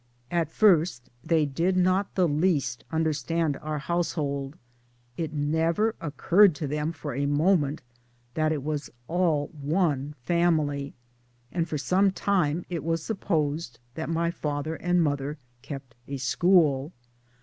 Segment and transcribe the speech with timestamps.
[0.31, 4.57] At first they did not the least understand our household.
[5.15, 7.83] It never occurred to them for a moment
[8.33, 10.95] that it was all one family,
[11.51, 16.91] and for some time it was supposed that my father and mother kept a school